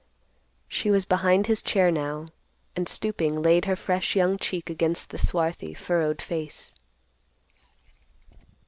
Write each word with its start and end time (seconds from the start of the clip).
She 0.67 0.89
was 0.89 1.05
behind 1.05 1.45
his 1.45 1.61
chair 1.61 1.91
now, 1.91 2.29
and, 2.75 2.89
stooping, 2.89 3.39
laid 3.39 3.65
her 3.65 3.75
fresh 3.75 4.15
young 4.15 4.39
cheek 4.39 4.67
against 4.67 5.11
the 5.11 5.19
swarthy, 5.19 5.75
furrowed 5.75 6.23
face. 6.23 6.73